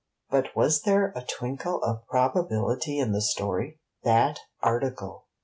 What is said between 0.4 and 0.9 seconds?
was